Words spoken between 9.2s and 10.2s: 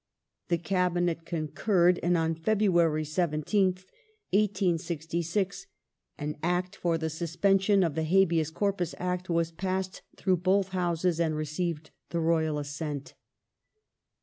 was passed